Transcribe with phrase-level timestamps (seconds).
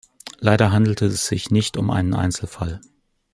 [0.39, 2.81] Leider handelte es sich nicht um einen Einzelfall.